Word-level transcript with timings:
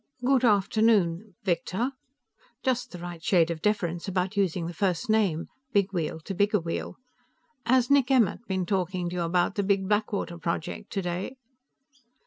"Good 0.25 0.43
afternoon, 0.43 1.35
Victor." 1.43 1.91
Just 2.63 2.91
the 2.91 2.97
right 2.97 3.23
shade 3.23 3.51
of 3.51 3.61
deference 3.61 4.07
about 4.07 4.35
using 4.35 4.65
the 4.65 4.73
first 4.73 5.11
name 5.11 5.45
big 5.73 5.93
wheel 5.93 6.19
to 6.21 6.33
bigger 6.33 6.59
wheel. 6.59 6.95
"Has 7.67 7.91
Nick 7.91 8.09
Emmert 8.09 8.39
been 8.47 8.65
talking 8.65 9.09
to 9.09 9.15
you 9.17 9.21
about 9.21 9.53
the 9.53 9.63
Big 9.63 9.87
Blackwater 9.87 10.39
project 10.39 10.91
today?" 10.91 11.35